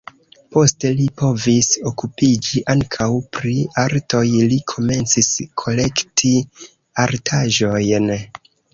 [0.55, 3.09] Poste li povis okupiĝi ankaŭ
[3.39, 5.33] pri artoj, li komencis
[5.67, 6.37] kolekti
[7.09, 8.15] artaĵojn.